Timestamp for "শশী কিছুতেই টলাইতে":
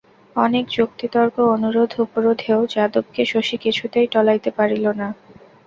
3.25-4.49